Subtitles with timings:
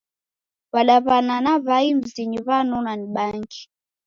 [0.73, 3.61] W'adaw'ana na w'ai mzinyi w'anonwa ni bangi.